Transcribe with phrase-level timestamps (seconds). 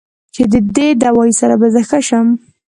[0.33, 2.27] چې د دې دوائي سره به زۀ ښۀ شم